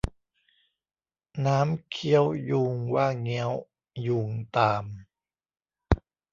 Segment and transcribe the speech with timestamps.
[1.45, 3.51] น้ำเคี้ยวยูงว่าเงี้ยว
[4.05, 4.83] ยูงตาม